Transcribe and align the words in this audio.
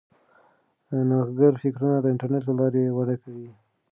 نوښتګر 1.09 1.53
فکرونه 1.63 1.97
د 2.01 2.05
انټرنیټ 2.13 2.43
له 2.47 2.53
لارې 2.59 2.83
وده 2.97 3.15
کوي. 3.23 3.49